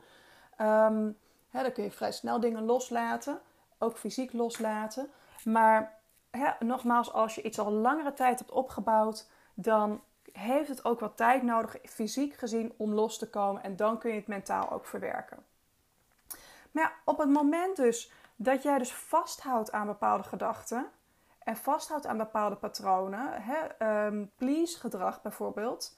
Um, 0.62 1.18
dan 1.52 1.72
kun 1.72 1.84
je 1.84 1.92
vrij 1.92 2.12
snel 2.12 2.40
dingen 2.40 2.64
loslaten, 2.64 3.40
ook 3.78 3.98
fysiek 3.98 4.34
loslaten. 4.34 5.10
Maar 5.44 6.00
nogmaals, 6.60 7.14
als 7.14 7.36
je 7.36 7.42
iets 7.42 7.60
al 7.60 7.72
langere 7.72 8.14
tijd 8.14 8.40
hebt 8.40 8.52
opgebouwd, 8.52 9.30
dan 9.54 10.02
heeft 10.32 10.70
het 10.70 10.86
ook 10.86 11.00
wat 11.00 11.18
tijd 11.18 11.44
nodig, 11.44 11.78
fysiek 11.84 12.34
gezien, 12.34 12.74
om 12.78 12.94
los 12.94 13.18
te 13.18 13.30
komen. 13.30 13.64
En 13.64 13.76
dan 13.76 14.00
kun 14.00 14.10
je 14.10 14.16
het 14.16 14.28
mentaal 14.28 14.72
ook 14.72 14.86
verwerken. 14.86 15.46
Maar 16.72 16.94
op 17.06 17.18
het 17.18 17.30
moment 17.30 17.76
dus 17.76 18.12
dat 18.36 18.64
jij 18.64 18.78
dus 18.78 18.94
vasthoudt 18.94 19.72
aan 19.72 19.88
bepaalde 19.88 20.24
gedachten 20.24 20.90
en 21.48 21.58
vasthoudt 21.58 22.06
aan 22.06 22.18
bepaalde 22.18 22.56
patronen, 22.56 23.42
hè, 23.42 23.88
um, 24.06 24.32
please 24.36 24.80
gedrag 24.80 25.22
bijvoorbeeld, 25.22 25.98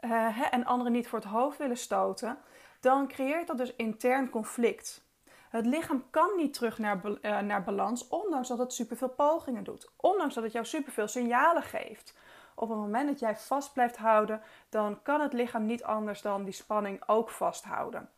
uh, 0.00 0.10
hè, 0.36 0.44
en 0.44 0.64
anderen 0.64 0.92
niet 0.92 1.08
voor 1.08 1.18
het 1.18 1.28
hoofd 1.28 1.58
willen 1.58 1.76
stoten, 1.76 2.38
dan 2.80 3.08
creëert 3.08 3.46
dat 3.46 3.58
dus 3.58 3.76
intern 3.76 4.30
conflict. 4.30 5.04
Het 5.48 5.66
lichaam 5.66 6.04
kan 6.10 6.30
niet 6.36 6.54
terug 6.54 6.78
naar, 6.78 7.00
uh, 7.04 7.38
naar 7.38 7.62
balans, 7.62 8.08
ondanks 8.08 8.48
dat 8.48 8.58
het 8.58 8.72
superveel 8.72 9.08
pogingen 9.08 9.64
doet. 9.64 9.90
Ondanks 9.96 10.34
dat 10.34 10.44
het 10.44 10.52
jou 10.52 10.64
superveel 10.64 11.08
signalen 11.08 11.62
geeft 11.62 12.14
op 12.54 12.68
het 12.68 12.78
moment 12.78 13.08
dat 13.08 13.18
jij 13.18 13.36
vast 13.36 13.72
blijft 13.72 13.96
houden, 13.96 14.42
dan 14.68 15.02
kan 15.02 15.20
het 15.20 15.32
lichaam 15.32 15.66
niet 15.66 15.84
anders 15.84 16.22
dan 16.22 16.44
die 16.44 16.52
spanning 16.52 17.02
ook 17.06 17.30
vasthouden. 17.30 18.08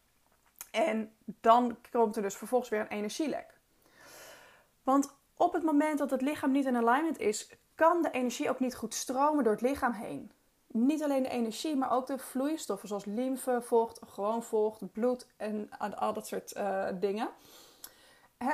En 0.71 1.17
dan 1.25 1.77
komt 1.91 2.17
er 2.17 2.23
dus 2.23 2.37
vervolgens 2.37 2.71
weer 2.71 2.81
een 2.81 2.89
energielek. 2.89 3.47
Want 4.83 5.15
op 5.43 5.53
het 5.53 5.63
moment 5.63 5.99
dat 5.99 6.11
het 6.11 6.21
lichaam 6.21 6.51
niet 6.51 6.65
in 6.65 6.77
alignment 6.77 7.19
is, 7.19 7.51
kan 7.75 8.03
de 8.03 8.11
energie 8.11 8.51
ook 8.51 8.61
niet 8.61 8.75
goed 8.75 8.95
stromen 8.95 9.45
door 9.45 9.53
het 9.53 9.63
lichaam 9.63 9.93
heen. 9.93 10.33
Niet 10.67 11.03
alleen 11.03 11.23
de 11.23 11.29
energie, 11.29 11.77
maar 11.77 11.93
ook 11.93 12.07
de 12.07 12.19
vloeistoffen 12.19 12.89
zoals 12.89 13.05
lymfe, 13.05 13.61
vocht, 13.63 14.01
gewoon 14.07 14.43
vocht, 14.43 14.93
bloed 14.93 15.27
en 15.37 15.71
al 15.97 16.13
dat 16.13 16.27
soort 16.27 16.57
uh, 16.57 16.87
dingen. 17.01 17.29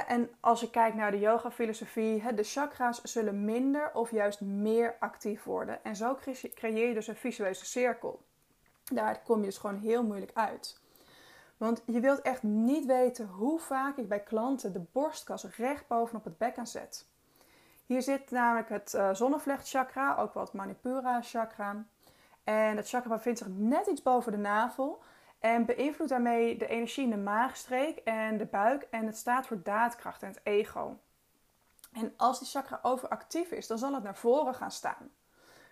en 0.07 0.31
als 0.41 0.61
je 0.61 0.71
kijkt 0.71 0.97
naar 0.97 1.11
de 1.11 1.19
yoga-filosofie, 1.19 2.35
de 2.35 2.43
chakra's 2.43 3.03
zullen 3.03 3.45
minder 3.45 3.95
of 3.95 4.11
juist 4.11 4.41
meer 4.41 4.97
actief 5.01 5.45
worden. 5.45 5.85
En 5.85 5.97
zo 5.97 6.19
creëer 6.55 6.89
je 6.89 6.95
dus 6.95 7.07
een 7.07 7.17
visueuze 7.17 7.65
cirkel. 7.65 8.23
Daar 8.93 9.23
kom 9.23 9.39
je 9.39 9.45
dus 9.45 9.59
gewoon 9.59 9.79
heel 9.79 10.03
moeilijk 10.03 10.33
uit. 10.35 10.81
Want 11.59 11.83
je 11.87 12.01
wilt 12.01 12.21
echt 12.21 12.43
niet 12.43 12.87
weten 12.87 13.27
hoe 13.27 13.59
vaak 13.59 13.97
ik 13.97 14.09
bij 14.09 14.23
klanten 14.23 14.73
de 14.73 14.85
borstkas 14.93 15.45
recht 15.57 15.87
bovenop 15.87 16.25
het 16.25 16.39
bekken 16.39 16.67
zet. 16.67 17.07
Hier 17.87 18.03
zit 18.03 18.31
namelijk 18.31 18.69
het 18.69 18.93
uh, 18.95 19.15
zonnevlechtchakra, 19.15 20.17
ook 20.17 20.35
wel 20.35 20.43
het 20.43 20.53
Manipura 20.53 21.23
chakra. 21.23 21.85
En 22.45 22.77
het 22.77 22.89
chakra 22.89 23.11
bevindt 23.11 23.39
zich 23.39 23.49
net 23.49 23.87
iets 23.87 24.03
boven 24.03 24.33
de 24.33 24.39
navel 24.39 25.03
en 25.39 25.65
beïnvloedt 25.65 26.11
daarmee 26.11 26.57
de 26.57 26.67
energie 26.67 27.05
in 27.05 27.11
de 27.11 27.17
maagstreek 27.17 27.99
en 27.99 28.39
de 28.39 28.47
buik. 28.47 28.87
En 28.91 29.07
het 29.07 29.17
staat 29.17 29.47
voor 29.47 29.63
daadkracht 29.63 30.23
en 30.23 30.29
het 30.29 30.41
ego. 30.43 30.97
En 31.93 32.13
als 32.17 32.39
die 32.39 32.49
chakra 32.49 32.79
overactief 32.83 33.51
is, 33.51 33.67
dan 33.67 33.79
zal 33.79 33.95
het 33.95 34.03
naar 34.03 34.17
voren 34.17 34.55
gaan 34.55 34.71
staan. 34.71 35.11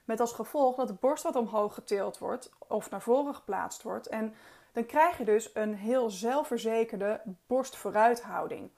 Met 0.05 0.21
als 0.21 0.33
gevolg 0.33 0.77
dat 0.77 0.89
de 0.89 0.95
borst 0.95 1.23
wat 1.23 1.37
omhoog 1.37 1.75
getild 1.75 2.19
wordt 2.19 2.51
of 2.59 2.91
naar 2.91 3.03
voren 3.03 3.35
geplaatst 3.35 3.83
wordt. 3.83 4.07
En 4.07 4.35
dan 4.77 4.87
krijg 4.87 5.19
je 5.19 5.25
dus 5.25 5.51
een 5.55 5.75
heel 5.75 6.11
zelfverzekerde 6.11 7.21
borstvooruithouding. 7.47 8.71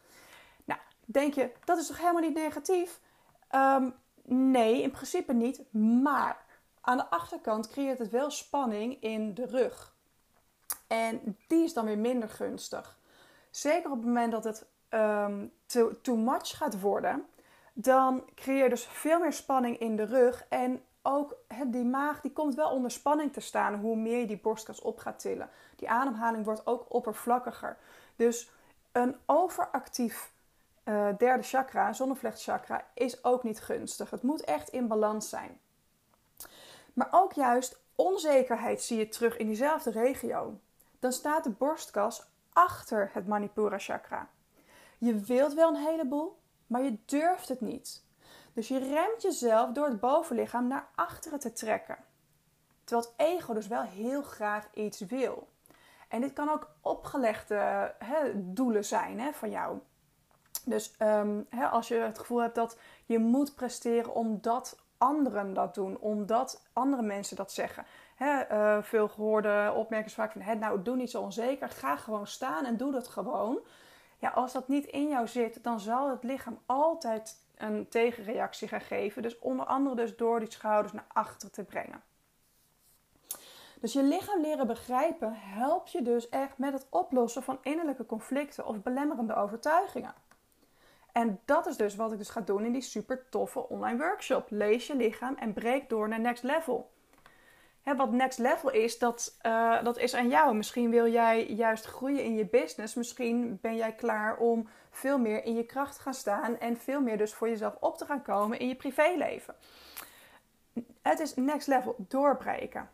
Nou, 0.65 0.81
denk 1.05 1.35
je, 1.35 1.51
dat 1.65 1.79
is 1.79 1.87
toch 1.87 1.99
helemaal 1.99 2.23
niet 2.23 2.35
negatief? 2.35 3.01
Ehm, 3.49 3.91
nee, 4.25 4.83
in 4.83 4.91
principe 4.91 5.33
niet. 5.33 5.73
Maar 6.03 6.45
aan 6.81 6.97
de 6.97 7.11
achterkant 7.11 7.69
creëert 7.69 7.99
het 7.99 8.11
wel 8.11 8.31
spanning 8.31 9.03
in 9.03 9.35
de 9.35 9.47
rug. 9.47 9.95
En 10.87 11.37
die 11.47 11.65
is 11.65 11.73
dan 11.73 11.85
weer 11.85 11.99
minder 11.99 12.29
gunstig. 12.29 12.99
Zeker 13.51 13.91
op 13.91 13.97
het 13.97 14.07
moment 14.07 14.33
dat 14.33 14.45
het 14.45 14.67
um, 14.91 15.53
too, 15.67 16.01
too 16.01 16.17
much 16.17 16.57
gaat 16.57 16.81
worden, 16.81 17.27
dan 17.73 18.25
creëer 18.35 18.63
je 18.63 18.69
dus 18.69 18.87
veel 18.87 19.19
meer 19.19 19.33
spanning 19.33 19.79
in 19.79 19.97
de 19.97 20.05
rug. 20.05 20.47
En 20.49 20.83
ook 21.09 21.37
die 21.67 21.85
maag 21.85 22.21
die 22.21 22.33
komt 22.33 22.55
wel 22.55 22.71
onder 22.71 22.91
spanning 22.91 23.33
te 23.33 23.41
staan 23.41 23.75
hoe 23.75 23.97
meer 23.97 24.19
je 24.19 24.27
die 24.27 24.41
borstkas 24.41 24.81
op 24.81 24.99
gaat 24.99 25.19
tillen. 25.19 25.51
Die 25.77 25.91
ademhaling 25.91 26.45
wordt 26.45 26.67
ook 26.67 26.85
oppervlakkiger. 26.89 27.77
Dus 28.17 28.51
een 28.93 29.17
overactief 29.27 30.33
uh, 30.85 31.09
derde 31.19 31.43
chakra, 31.43 31.93
zonnevlechtchakra, 31.93 32.85
is 32.95 33.25
ook 33.25 33.43
niet 33.43 33.61
gunstig. 33.61 34.11
Het 34.11 34.23
moet 34.23 34.45
echt 34.45 34.69
in 34.69 34.89
balans 34.89 35.29
zijn. 35.29 35.61
Maar 36.93 37.09
ook 37.11 37.33
juist 37.33 37.81
onzekerheid 37.95 38.83
zie 38.83 38.99
je 38.99 39.09
terug 39.09 39.37
in 39.37 39.47
diezelfde 39.47 39.91
regio. 39.91 40.59
Dan 40.99 41.13
staat 41.13 41.45
de 41.45 41.51
borstkas 41.51 42.27
achter 42.53 43.11
het 43.13 43.27
Manipura 43.27 43.79
chakra. 43.79 44.29
Je 44.99 45.15
wilt 45.21 45.55
wel 45.55 45.69
een 45.69 45.87
heleboel, 45.87 46.39
maar 46.67 46.83
je 46.83 46.97
durft 47.05 47.49
het 47.49 47.61
niet. 47.61 48.03
Dus 48.59 48.69
je 48.69 48.79
remt 48.79 49.23
jezelf 49.23 49.73
door 49.73 49.87
het 49.87 50.01
bovenlichaam 50.01 50.67
naar 50.67 50.89
achteren 50.95 51.39
te 51.39 51.53
trekken. 51.53 51.97
Terwijl 52.85 53.09
het 53.09 53.27
ego 53.27 53.55
dus 53.55 53.67
wel 53.67 53.83
heel 53.83 54.23
graag 54.23 54.69
iets 54.75 55.01
wil. 55.01 55.49
En 56.09 56.21
dit 56.21 56.33
kan 56.33 56.51
ook 56.51 56.71
opgelegde 56.81 57.95
doelen 58.35 58.85
zijn 58.85 59.21
hè, 59.21 59.33
van 59.33 59.51
jou. 59.51 59.79
Dus 60.65 60.95
hè, 61.49 61.67
als 61.67 61.89
je 61.89 61.95
het 61.95 62.19
gevoel 62.19 62.43
hebt 62.43 62.55
dat 62.55 62.79
je 63.07 63.19
moet 63.19 63.55
presteren 63.55 64.15
omdat 64.15 64.79
anderen 64.97 65.55
dat 65.55 65.75
doen, 65.75 65.99
omdat 65.99 66.63
andere 66.73 67.03
mensen 67.03 67.37
dat 67.37 67.53
zeggen. 67.53 67.87
Uh, 68.19 68.83
veel 68.83 69.09
gehoorde 69.09 69.73
opmerkingen 69.77 70.15
vaak 70.15 70.33
van, 70.33 70.59
nou 70.59 70.83
doe 70.83 70.97
niet 70.97 71.11
zo 71.11 71.23
onzeker, 71.23 71.69
ga 71.69 71.97
gewoon 71.97 72.27
staan 72.27 72.65
en 72.65 72.77
doe 72.77 72.93
dat 72.93 73.09
gewoon. 73.09 73.59
Ja, 74.19 74.29
als 74.29 74.53
dat 74.53 74.69
niet 74.69 74.87
in 74.87 75.09
jou 75.09 75.27
zit, 75.27 75.65
dan 75.65 75.81
zal 75.81 76.11
het 76.11 76.23
lichaam 76.23 76.59
altijd 76.67 77.47
een 77.59 77.89
tegenreactie 77.89 78.69
gaan 78.69 78.81
geven. 78.81 79.23
Dus 79.23 79.39
onder 79.39 79.67
andere 79.67 79.97
dus 79.97 80.17
door 80.17 80.41
die 80.41 80.51
schouders 80.51 80.93
naar 80.93 81.07
achter 81.09 81.51
te 81.51 81.65
brengen. 81.65 82.03
Dus 83.81 83.93
je 83.93 84.03
lichaam 84.03 84.41
leren 84.41 84.67
begrijpen 84.67 85.35
helpt 85.35 85.93
je 85.93 86.03
dus 86.03 86.29
echt 86.29 86.59
met 86.59 86.73
het 86.73 86.87
oplossen 86.91 87.43
van 87.43 87.59
innerlijke 87.63 88.07
conflicten 88.07 88.67
of 88.67 88.83
belemmerende 88.83 89.35
overtuigingen. 89.35 90.15
En 91.13 91.41
dat 91.45 91.67
is 91.67 91.77
dus 91.77 91.97
wat 91.97 92.13
ik 92.13 92.19
dus 92.19 92.29
ga 92.29 92.41
doen 92.41 92.65
in 92.65 92.73
die 92.73 92.83
super 92.83 93.29
toffe 93.29 93.69
online 93.69 93.99
workshop. 93.99 94.47
Lees 94.51 94.87
je 94.87 94.97
lichaam 94.97 95.35
en 95.35 95.53
breek 95.53 95.89
door 95.89 96.09
naar 96.09 96.21
next 96.21 96.43
level. 96.43 96.91
wat 97.97 98.13
next 98.13 98.39
level 98.39 98.71
is, 98.71 98.99
dat, 98.99 99.39
uh, 99.43 99.83
dat 99.83 99.99
is 99.99 100.15
aan 100.15 100.29
jou. 100.29 100.55
Misschien 100.55 100.91
wil 100.91 101.07
jij 101.07 101.47
juist 101.47 101.85
groeien 101.85 102.25
in 102.25 102.35
je 102.35 102.47
business. 102.47 102.95
Misschien 102.95 103.59
ben 103.61 103.77
jij 103.77 103.93
klaar 103.93 104.37
om 104.37 104.69
veel 104.99 105.19
meer 105.19 105.45
in 105.45 105.55
je 105.55 105.65
kracht 105.65 105.99
gaan 105.99 106.15
staan 106.15 106.59
en 106.59 106.77
veel 106.77 107.01
meer 107.01 107.19
dus 107.19 107.35
voor 107.35 107.49
jezelf 107.49 107.75
op 107.81 107.99
te 107.99 108.05
gaan 108.05 108.23
komen 108.23 108.59
in 108.59 108.69
je 108.69 108.75
privéleven. 108.75 109.55
Het 111.03 111.21
is 111.21 111.35
next 111.35 111.67
level 111.67 111.95
doorbreken. 111.99 112.91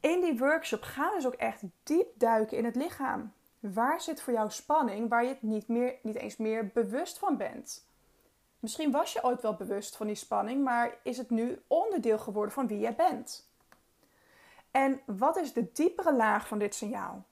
In 0.00 0.20
die 0.20 0.38
workshop 0.38 0.82
gaan 0.82 1.08
we 1.08 1.14
dus 1.14 1.26
ook 1.26 1.34
echt 1.34 1.62
diep 1.82 2.08
duiken 2.14 2.56
in 2.56 2.64
het 2.64 2.76
lichaam. 2.76 3.32
Waar 3.60 4.00
zit 4.00 4.22
voor 4.22 4.32
jou 4.32 4.50
spanning 4.50 5.08
waar 5.08 5.22
je 5.22 5.28
het 5.28 5.42
niet, 5.42 5.68
meer, 5.68 5.98
niet 6.02 6.16
eens 6.16 6.36
meer 6.36 6.70
bewust 6.74 7.18
van 7.18 7.36
bent? 7.36 7.86
Misschien 8.58 8.90
was 8.90 9.12
je 9.12 9.24
ooit 9.24 9.42
wel 9.42 9.54
bewust 9.54 9.96
van 9.96 10.06
die 10.06 10.16
spanning, 10.16 10.64
maar 10.64 10.94
is 11.02 11.18
het 11.18 11.30
nu 11.30 11.62
onderdeel 11.66 12.18
geworden 12.18 12.54
van 12.54 12.66
wie 12.66 12.78
jij 12.78 12.94
bent? 12.94 13.50
En 14.70 15.00
wat 15.06 15.36
is 15.36 15.52
de 15.52 15.72
diepere 15.72 16.14
laag 16.14 16.48
van 16.48 16.58
dit 16.58 16.74
signaal? 16.74 17.24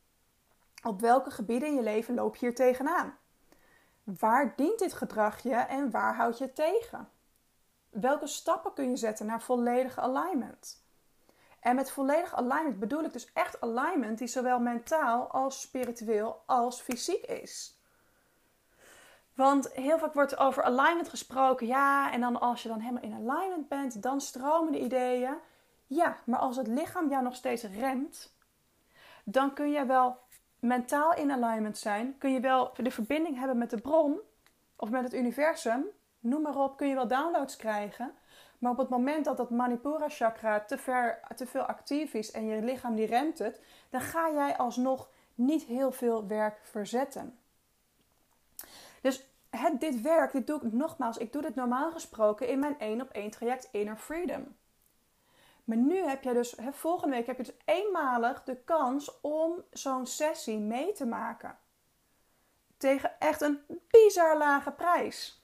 Op 0.82 1.00
welke 1.00 1.30
gebieden 1.30 1.68
in 1.68 1.74
je 1.74 1.82
leven 1.82 2.14
loop 2.14 2.36
je 2.36 2.46
hier 2.46 2.54
tegenaan? 2.54 3.18
Waar 4.19 4.52
dient 4.57 4.79
dit 4.79 4.93
gedrag 4.93 5.43
je 5.43 5.55
en 5.55 5.90
waar 5.90 6.14
houd 6.14 6.38
je 6.38 6.45
het 6.45 6.55
tegen? 6.55 7.09
Welke 7.90 8.26
stappen 8.26 8.73
kun 8.73 8.90
je 8.90 8.97
zetten 8.97 9.26
naar 9.26 9.43
volledige 9.43 10.00
alignment? 10.00 10.85
En 11.61 11.75
met 11.75 11.90
volledig 11.90 12.35
alignment 12.35 12.79
bedoel 12.79 13.05
ik 13.05 13.12
dus 13.12 13.33
echt 13.33 13.61
alignment 13.61 14.19
die 14.19 14.29
zowel 14.29 14.61
mentaal 14.61 15.31
als 15.31 15.61
spiritueel 15.61 16.43
als 16.47 16.81
fysiek 16.81 17.25
is. 17.25 17.79
Want 19.35 19.73
heel 19.73 19.99
vaak 19.99 20.14
wordt 20.14 20.37
over 20.37 20.62
alignment 20.62 21.09
gesproken, 21.09 21.67
ja, 21.67 22.12
en 22.12 22.21
dan 22.21 22.40
als 22.40 22.62
je 22.62 22.69
dan 22.69 22.81
helemaal 22.81 23.02
in 23.02 23.29
alignment 23.29 23.69
bent, 23.69 24.02
dan 24.02 24.21
stromen 24.21 24.73
de 24.73 24.81
ideeën. 24.81 25.35
Ja, 25.87 26.17
maar 26.25 26.38
als 26.38 26.57
het 26.57 26.67
lichaam 26.67 27.09
jou 27.09 27.23
nog 27.23 27.35
steeds 27.35 27.62
remt, 27.62 28.35
dan 29.25 29.55
kun 29.55 29.71
je 29.71 29.87
wel 29.87 30.19
mentaal 30.61 31.14
in 31.14 31.31
alignment 31.31 31.79
zijn, 31.79 32.19
kun 32.19 32.33
je 32.33 32.40
wel 32.40 32.73
de 32.76 32.90
verbinding 32.90 33.38
hebben 33.38 33.59
met 33.59 33.71
de 33.71 33.81
bron 33.81 34.21
of 34.76 34.90
met 34.90 35.02
het 35.02 35.14
universum, 35.14 35.85
noem 36.21 36.43
maar 36.43 36.57
op, 36.57 36.76
kun 36.76 36.88
je 36.88 36.95
wel 36.95 37.09
downloads 37.09 37.57
krijgen. 37.57 38.12
Maar 38.59 38.73
op 38.73 38.79
het 38.79 38.88
moment 38.88 39.25
dat 39.25 39.37
dat 39.37 39.50
Manipura 39.50 40.09
chakra 40.09 40.61
te, 40.61 40.79
ver, 40.79 41.21
te 41.37 41.47
veel 41.47 41.62
actief 41.62 42.14
is 42.14 42.31
en 42.31 42.47
je 42.47 42.62
lichaam 42.62 42.95
die 42.95 43.07
remt 43.07 43.38
het, 43.38 43.61
dan 43.90 44.00
ga 44.00 44.31
jij 44.33 44.57
alsnog 44.57 45.11
niet 45.35 45.62
heel 45.62 45.93
veel 45.93 46.26
werk 46.26 46.61
verzetten. 46.62 47.38
Dus 49.00 49.25
het, 49.50 49.81
dit 49.81 50.00
werk, 50.00 50.33
dit 50.33 50.47
doe 50.47 50.57
ik 50.62 50.73
nogmaals, 50.73 51.17
ik 51.17 51.33
doe 51.33 51.43
dit 51.43 51.55
normaal 51.55 51.90
gesproken 51.93 52.49
in 52.49 52.59
mijn 52.59 52.79
één 52.79 53.00
op 53.00 53.11
één 53.11 53.31
traject 53.31 53.69
Inner 53.73 53.97
Freedom. 53.97 54.57
Maar 55.70 55.78
nu 55.78 55.96
heb 55.96 56.22
je 56.22 56.32
dus, 56.32 56.56
volgende 56.70 57.16
week 57.16 57.26
heb 57.26 57.36
je 57.36 57.42
dus 57.42 57.56
eenmalig 57.64 58.42
de 58.42 58.56
kans 58.56 59.20
om 59.20 59.62
zo'n 59.70 60.06
sessie 60.06 60.58
mee 60.58 60.92
te 60.92 61.06
maken. 61.06 61.58
Tegen 62.76 63.10
echt 63.18 63.40
een 63.40 63.60
bizar 63.90 64.36
lage 64.38 64.70
prijs 64.70 65.40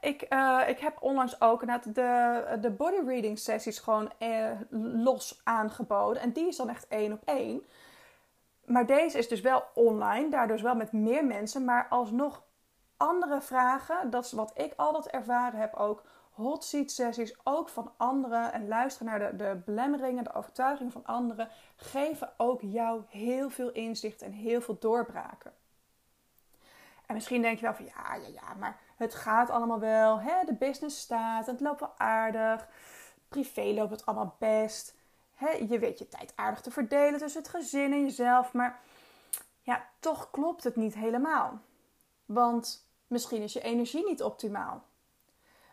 ik, 0.00 0.26
uh, 0.28 0.60
ik 0.66 0.78
heb 0.78 1.02
onlangs 1.02 1.40
ook 1.40 1.66
de, 1.94 2.58
de 2.60 2.70
body 2.70 3.00
reading 3.06 3.38
sessies 3.38 3.78
gewoon 3.78 4.10
eh, 4.18 4.50
los 4.70 5.40
aangeboden. 5.44 6.22
En 6.22 6.32
die 6.32 6.46
is 6.46 6.56
dan 6.56 6.68
echt 6.68 6.88
één 6.88 7.12
op 7.12 7.22
één. 7.24 7.62
Maar 8.64 8.86
deze 8.86 9.18
is 9.18 9.28
dus 9.28 9.40
wel 9.40 9.64
online, 9.74 10.30
daardoor 10.30 10.62
wel 10.62 10.74
met 10.74 10.92
meer 10.92 11.24
mensen. 11.24 11.64
Maar 11.64 11.86
alsnog 11.88 12.42
andere 12.96 13.40
vragen, 13.40 14.10
dat 14.10 14.24
is 14.24 14.32
wat 14.32 14.52
ik 14.54 14.72
altijd 14.76 15.06
ervaren 15.06 15.60
heb 15.60 15.74
ook. 15.74 16.02
Hot 16.30 16.64
seat 16.64 16.90
sessies, 16.90 17.34
ook 17.44 17.68
van 17.68 17.92
anderen. 17.96 18.52
En 18.52 18.68
luisteren 18.68 19.08
naar 19.08 19.30
de, 19.30 19.36
de 19.36 19.60
belemmeringen, 19.64 20.24
de 20.24 20.34
overtuigingen 20.34 20.92
van 20.92 21.06
anderen. 21.06 21.48
Geven 21.76 22.32
ook 22.36 22.60
jou 22.62 23.02
heel 23.08 23.50
veel 23.50 23.70
inzicht 23.70 24.22
en 24.22 24.32
heel 24.32 24.60
veel 24.60 24.76
doorbraken. 24.78 25.52
En 27.06 27.14
misschien 27.14 27.42
denk 27.42 27.58
je 27.58 27.64
wel 27.64 27.74
van 27.74 27.84
ja, 27.84 28.14
ja, 28.14 28.28
ja, 28.28 28.54
maar 28.58 28.78
het 28.96 29.14
gaat 29.14 29.50
allemaal 29.50 29.78
wel. 29.78 30.20
Hè? 30.20 30.44
De 30.44 30.54
business 30.54 31.00
staat, 31.00 31.46
het 31.46 31.60
loopt 31.60 31.80
wel 31.80 31.94
aardig. 31.96 32.68
Privé 33.28 33.62
loopt 33.62 33.90
het 33.90 34.06
allemaal 34.06 34.34
best. 34.38 34.94
Hè? 35.34 35.50
Je 35.50 35.78
weet 35.78 35.98
je 35.98 36.08
tijd 36.08 36.32
aardig 36.36 36.60
te 36.60 36.70
verdelen 36.70 37.18
tussen 37.18 37.42
het 37.42 37.50
gezin 37.50 37.92
en 37.92 38.00
jezelf. 38.00 38.52
Maar 38.52 38.80
ja, 39.62 39.86
toch 40.00 40.30
klopt 40.30 40.64
het 40.64 40.76
niet 40.76 40.94
helemaal. 40.94 41.60
Want 42.26 42.86
misschien 43.06 43.42
is 43.42 43.52
je 43.52 43.60
energie 43.60 44.06
niet 44.06 44.22
optimaal. 44.22 44.82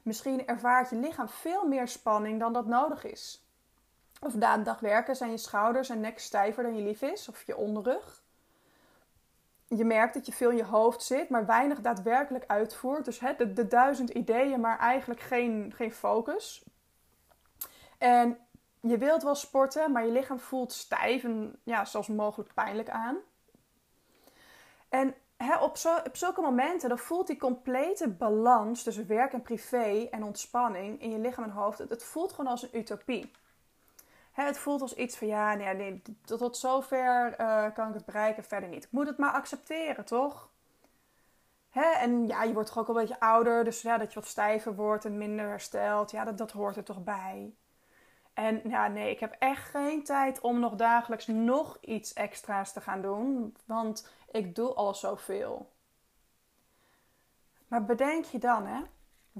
Misschien 0.07 0.45
ervaart 0.45 0.89
je 0.89 0.95
lichaam 0.95 1.29
veel 1.29 1.67
meer 1.67 1.87
spanning 1.87 2.39
dan 2.39 2.53
dat 2.53 2.65
nodig 2.65 3.03
is. 3.03 3.47
Of 4.21 4.35
na 4.35 4.53
een 4.53 4.63
dag 4.63 4.79
werken 4.79 5.15
zijn 5.15 5.31
je 5.31 5.37
schouders 5.37 5.89
en 5.89 5.99
nek 5.99 6.19
stijver 6.19 6.63
dan 6.63 6.75
je 6.75 6.81
lief 6.81 7.01
is, 7.01 7.29
of 7.29 7.43
je 7.43 7.57
onderrug. 7.57 8.23
je 9.67 9.85
merkt 9.85 10.13
dat 10.13 10.25
je 10.25 10.31
veel 10.31 10.49
in 10.49 10.57
je 10.57 10.63
hoofd 10.63 11.03
zit, 11.03 11.29
maar 11.29 11.45
weinig 11.45 11.81
daadwerkelijk 11.81 12.43
uitvoert. 12.47 13.05
Dus 13.05 13.19
hè, 13.19 13.35
de, 13.35 13.53
de 13.53 13.67
duizend 13.67 14.09
ideeën, 14.09 14.59
maar 14.59 14.79
eigenlijk 14.79 15.19
geen, 15.19 15.73
geen 15.75 15.91
focus. 15.91 16.65
En 17.97 18.37
je 18.79 18.97
wilt 18.97 19.23
wel 19.23 19.35
sporten, 19.35 19.91
maar 19.91 20.05
je 20.05 20.11
lichaam 20.11 20.39
voelt 20.39 20.73
stijf 20.73 21.23
en 21.23 21.59
ja, 21.63 21.85
zelfs 21.85 22.07
mogelijk 22.07 22.53
pijnlijk 22.53 22.89
aan. 22.89 23.17
En 24.89 25.15
op, 25.61 25.77
zo, 25.77 25.95
op 25.95 26.17
zulke 26.17 26.41
momenten 26.41 26.89
dan 26.89 26.97
voelt 26.97 27.27
die 27.27 27.37
complete 27.37 28.09
balans 28.09 28.83
tussen 28.83 29.07
werk 29.07 29.33
en 29.33 29.41
privé 29.41 30.07
en 30.11 30.23
ontspanning 30.23 31.01
in 31.01 31.11
je 31.11 31.19
lichaam 31.19 31.43
en 31.43 31.49
hoofd, 31.49 31.77
het, 31.77 32.03
voelt 32.03 32.31
gewoon 32.33 32.51
als 32.51 32.63
een 32.63 32.79
utopie. 32.79 33.31
Het 34.31 34.57
voelt 34.57 34.81
als 34.81 34.95
iets 34.95 35.17
van 35.17 35.27
ja, 35.27 35.53
nee, 35.53 36.01
tot, 36.25 36.57
zover 36.57 37.39
uh, 37.39 37.65
kan 37.73 37.87
ik 37.87 37.93
het 37.93 38.05
bereiken, 38.05 38.43
verder 38.43 38.69
niet. 38.69 38.83
Ik 38.83 38.91
moet 38.91 39.07
het 39.07 39.17
maar 39.17 39.31
accepteren, 39.31 40.05
toch? 40.05 40.49
En 41.71 42.27
ja, 42.27 42.43
je 42.43 42.53
wordt 42.53 42.67
toch 42.67 42.77
ook 42.77 42.87
een 42.87 42.93
beetje 42.93 43.19
ouder, 43.19 43.63
dus 43.63 43.81
ja, 43.81 43.97
dat 43.97 44.13
je 44.13 44.19
wat 44.19 44.29
stijver 44.29 44.75
wordt 44.75 45.05
en 45.05 45.17
minder 45.17 45.47
herstelt, 45.47 46.11
ja, 46.11 46.23
dat, 46.23 46.37
dat 46.37 46.51
hoort 46.51 46.75
er 46.75 46.83
toch 46.83 47.03
bij. 47.03 47.55
En 48.33 48.61
ja, 48.63 48.87
nee, 48.87 49.11
ik 49.11 49.19
heb 49.19 49.35
echt 49.39 49.69
geen 49.69 50.03
tijd 50.03 50.39
om 50.39 50.59
nog 50.59 50.75
dagelijks 50.75 51.27
nog 51.27 51.77
iets 51.81 52.13
extra's 52.13 52.73
te 52.73 52.81
gaan 52.81 53.01
doen, 53.01 53.55
want 53.65 54.09
ik 54.37 54.55
doe 54.55 54.73
al 54.73 54.95
zoveel. 54.95 55.71
Maar 57.67 57.85
bedenk 57.85 58.25
je 58.25 58.39
dan, 58.39 58.65
hè? 58.65 58.81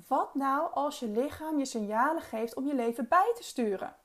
Wat 0.07 0.35
nou 0.35 0.73
als 0.73 0.99
je 0.99 1.07
lichaam 1.07 1.57
je 1.57 1.65
signalen 1.65 2.21
geeft 2.21 2.55
om 2.55 2.67
je 2.67 2.75
leven 2.75 3.07
bij 3.07 3.31
te 3.35 3.43
sturen? 3.43 3.95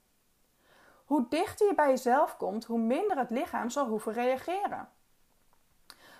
Hoe 1.05 1.27
dichter 1.29 1.67
je 1.67 1.75
bij 1.75 1.89
jezelf 1.89 2.37
komt, 2.37 2.65
hoe 2.65 2.79
minder 2.79 3.19
het 3.19 3.31
lichaam 3.31 3.71
zal 3.71 3.87
hoeven 3.87 4.13
reageren. 4.13 4.89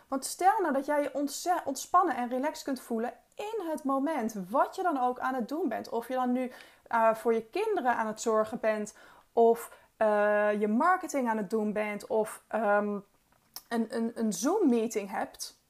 Want 0.09 0.25
stel 0.25 0.61
nou 0.61 0.73
dat 0.73 0.87
jij 0.87 1.03
je 1.03 1.29
ontspannen 1.65 2.17
en 2.17 2.29
relaxed 2.29 2.65
kunt 2.65 2.81
voelen 2.81 3.15
in 3.35 3.71
het 3.71 3.85
moment, 3.85 4.35
wat 4.51 4.77
je 4.77 4.83
dan 4.83 4.99
ook 4.99 5.19
aan 5.19 5.35
het 5.35 5.49
doen 5.49 5.69
bent. 5.69 5.89
Of 5.89 6.09
je 6.09 6.15
dan 6.15 6.33
nu 6.33 6.53
uh, 6.89 7.15
voor 7.15 7.35
je 7.35 7.45
kinderen 7.45 7.97
aan 7.97 8.07
het 8.07 8.21
zorgen 8.21 8.61
bent, 8.61 8.97
of 9.33 9.79
uh, 9.99 10.61
je 10.61 10.69
marketing 10.69 11.29
aan 11.29 11.37
het 11.37 11.51
doen 11.51 11.73
bent, 11.73 12.07
of 12.07 12.43
um, 12.55 13.05
een, 13.73 13.97
een, 13.97 14.13
een 14.15 14.33
Zoom-meeting 14.33 15.11
hebt. 15.11 15.61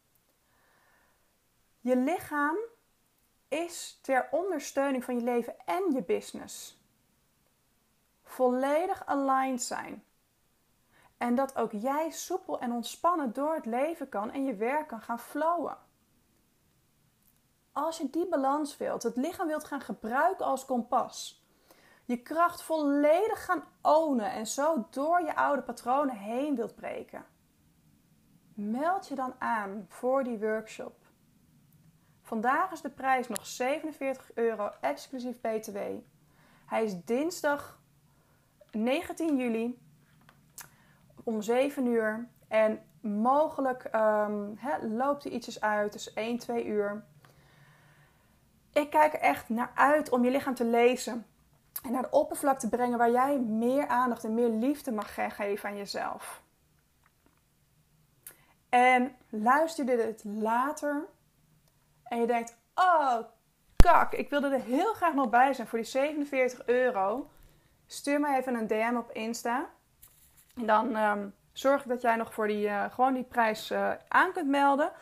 Je 1.81 1.97
lichaam 1.97 2.57
is 3.49 3.99
ter 4.03 4.29
ondersteuning 4.31 5.05
van 5.05 5.15
je 5.15 5.23
leven 5.23 5.55
en 5.65 5.93
je 5.93 6.03
business. 6.03 6.81
Volledig 8.23 9.07
aligned 9.07 9.63
zijn. 9.63 10.05
En 11.17 11.35
dat 11.35 11.57
ook 11.57 11.73
jij 11.73 12.11
soepel 12.11 12.61
en 12.61 12.73
ontspannen 12.73 13.33
door 13.33 13.55
het 13.55 13.67
leven 13.67 14.09
kan 14.09 14.31
en 14.31 14.45
je 14.45 14.55
werk 14.55 14.89
kan 14.89 15.01
gaan 15.01 15.19
flowen. 15.19 15.77
Als 17.73 17.99
je 17.99 18.11
die 18.11 18.29
balans 18.29 18.77
wilt, 18.77 19.03
het 19.03 19.17
lichaam 19.17 19.47
wilt 19.47 19.65
gaan 19.65 19.81
gebruiken 19.81 20.47
als 20.47 20.65
kompas, 20.65 21.45
je 22.05 22.23
kracht 22.23 22.63
volledig 22.63 23.45
gaan 23.45 23.65
ownen 23.83 24.31
en 24.31 24.47
zo 24.47 24.87
door 24.91 25.23
je 25.23 25.37
oude 25.37 25.63
patronen 25.63 26.17
heen 26.17 26.57
wilt 26.57 26.75
breken, 26.75 27.25
meld 28.55 29.09
je 29.09 29.15
dan 29.15 29.35
aan 29.39 29.87
voor 29.89 30.25
die 30.25 30.39
workshop. 30.39 30.95
Vandaag 32.23 32.73
is 32.73 32.81
de 32.81 32.91
prijs 32.91 33.29
nog 33.29 33.47
47 33.47 34.35
euro 34.35 34.71
exclusief 34.81 35.41
BTW. 35.41 35.79
Hij 36.67 36.85
is 36.85 37.05
dinsdag 37.05 37.81
19 38.71 39.37
juli 39.37 39.79
om 41.25 41.43
7 41.43 41.87
uur. 41.87 42.29
En 42.49 42.83
mogelijk 43.01 43.91
um, 43.95 44.59
loopt 44.81 45.23
hij 45.23 45.33
ietsjes 45.33 45.61
uit, 45.61 45.93
dus 45.93 46.13
1, 46.13 46.39
2 46.39 46.67
uur. 46.67 47.05
Ik 48.73 48.91
kijk 48.91 49.13
er 49.13 49.21
echt 49.21 49.49
naar 49.49 49.71
uit 49.75 50.11
om 50.11 50.25
je 50.25 50.31
lichaam 50.31 50.55
te 50.55 50.65
lezen. 50.65 51.27
En 51.83 51.93
naar 51.93 52.03
de 52.03 52.11
oppervlakte 52.11 52.69
te 52.69 52.77
brengen 52.77 52.99
waar 52.99 53.11
jij 53.11 53.39
meer 53.39 53.87
aandacht 53.87 54.25
en 54.25 54.35
meer 54.35 54.49
liefde 54.49 54.93
mag 54.93 55.15
geven 55.15 55.69
aan 55.69 55.77
jezelf. 55.77 56.42
En 58.73 59.17
luister 59.29 59.85
je 59.85 59.97
dit 59.97 60.25
later 60.25 61.05
en 62.03 62.21
je 62.21 62.27
denkt: 62.27 62.57
Oh, 62.75 63.19
kak, 63.77 64.13
ik 64.13 64.31
wilde 64.31 64.49
er 64.49 64.61
heel 64.61 64.93
graag 64.93 65.15
nog 65.15 65.31
bij 65.31 65.53
zijn 65.53 65.67
voor 65.67 65.79
die 65.79 65.87
47 65.87 66.67
euro. 66.67 67.31
Stuur 67.87 68.21
mij 68.21 68.39
even 68.39 68.55
een 68.55 68.67
DM 68.67 68.97
op 68.97 69.11
Insta. 69.11 69.69
En 70.55 70.67
dan 70.67 70.97
um, 70.97 71.35
zorg 71.53 71.83
ik 71.83 71.89
dat 71.89 72.01
jij 72.01 72.17
nog 72.17 72.35
voor 72.35 72.47
die, 72.47 72.67
uh, 72.67 72.85
gewoon 72.93 73.15
die 73.15 73.25
prijs 73.25 73.71
uh, 73.71 73.93
aan 74.09 74.33
kunt 74.33 74.49
melden. 74.49 74.93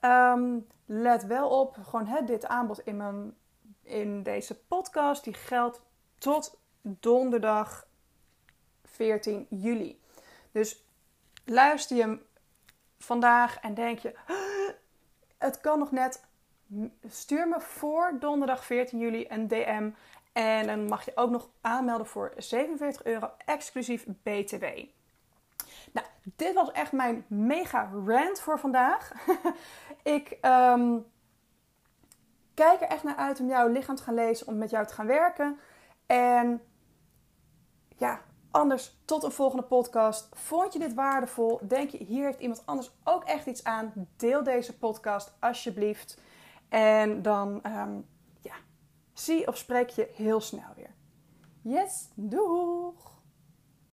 Um, 0.00 0.66
let 0.84 1.24
wel 1.24 1.48
op, 1.48 1.76
gewoon 1.82 2.06
hè, 2.06 2.24
dit 2.24 2.46
aanbod 2.46 2.80
in, 2.80 2.96
mijn, 2.96 3.34
in 3.82 4.22
deze 4.22 4.58
podcast, 4.58 5.24
die 5.24 5.34
geldt 5.34 5.80
tot 6.18 6.58
donderdag 6.82 7.86
14 8.84 9.46
juli. 9.50 10.00
Dus 10.52 10.84
luister 11.44 11.96
je 11.96 12.24
vandaag 12.98 13.60
en 13.60 13.74
denk 13.74 13.98
je, 13.98 14.14
het 15.38 15.60
kan 15.60 15.78
nog 15.78 15.90
net, 15.90 16.24
stuur 17.08 17.48
me 17.48 17.60
voor 17.60 18.16
donderdag 18.18 18.64
14 18.64 18.98
juli 18.98 19.26
een 19.28 19.48
DM. 19.48 19.90
En 20.32 20.66
dan 20.66 20.84
mag 20.84 21.04
je 21.04 21.12
ook 21.14 21.30
nog 21.30 21.48
aanmelden 21.60 22.06
voor 22.06 22.32
47 22.36 23.04
euro 23.04 23.30
exclusief 23.44 24.06
BTW. 24.22 24.64
Nou, 25.92 26.06
dit 26.22 26.54
was 26.54 26.72
echt 26.72 26.92
mijn 26.92 27.24
mega 27.28 27.90
rant 28.06 28.40
voor 28.40 28.58
vandaag. 28.58 29.12
ik 30.02 30.38
um, 30.42 31.06
kijk 32.54 32.80
er 32.80 32.88
echt 32.88 33.02
naar 33.02 33.16
uit 33.16 33.40
om 33.40 33.48
jouw 33.48 33.68
lichaam 33.68 33.96
te 33.96 34.02
gaan 34.02 34.14
lezen, 34.14 34.46
om 34.46 34.58
met 34.58 34.70
jou 34.70 34.86
te 34.86 34.94
gaan 34.94 35.06
werken. 35.06 35.58
En 36.06 36.62
ja, 37.96 38.20
anders 38.50 38.96
tot 39.04 39.22
een 39.22 39.32
volgende 39.32 39.64
podcast. 39.64 40.28
Vond 40.32 40.72
je 40.72 40.78
dit 40.78 40.94
waardevol? 40.94 41.60
Denk 41.62 41.90
je, 41.90 42.04
hier 42.04 42.24
heeft 42.24 42.40
iemand 42.40 42.62
anders 42.64 42.90
ook 43.04 43.24
echt 43.24 43.46
iets 43.46 43.64
aan? 43.64 43.92
Deel 44.16 44.42
deze 44.42 44.78
podcast 44.78 45.36
alsjeblieft. 45.40 46.20
En 46.68 47.22
dan 47.22 47.60
um, 47.66 48.06
ja, 48.40 48.54
zie 49.12 49.46
of 49.48 49.56
spreek 49.56 49.88
je 49.88 50.10
heel 50.14 50.40
snel 50.40 50.72
weer. 50.76 50.94
Yes, 51.62 52.08
doeg! 52.14 53.15